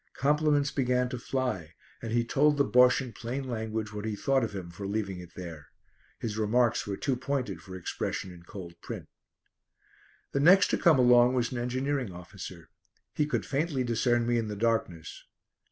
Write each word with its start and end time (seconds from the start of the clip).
Compliments 0.17 0.71
began 0.71 1.09
to 1.09 1.19
fly, 1.19 1.75
and 2.01 2.11
he 2.11 2.23
told 2.25 2.57
the 2.57 2.65
Bosche 2.65 3.01
in 3.01 3.13
plain 3.13 3.43
language 3.47 3.93
what 3.93 4.03
he 4.03 4.15
thought 4.15 4.43
of 4.43 4.55
him 4.55 4.71
for 4.71 4.87
leaving 4.87 5.19
it 5.19 5.35
there. 5.35 5.67
His 6.17 6.39
remarks 6.39 6.87
were 6.87 6.97
too 6.97 7.15
pointed 7.15 7.61
for 7.61 7.75
expression 7.75 8.31
in 8.31 8.41
cold 8.41 8.73
print. 8.81 9.07
The 10.31 10.39
next 10.39 10.69
to 10.71 10.77
come 10.79 10.97
along 10.97 11.35
was 11.35 11.51
an 11.51 11.59
engineering 11.59 12.11
officer. 12.11 12.71
He 13.13 13.27
could 13.27 13.45
faintly 13.45 13.83
discern 13.83 14.25
me 14.25 14.39
in 14.39 14.47
the 14.47 14.55
darkness. 14.55 15.23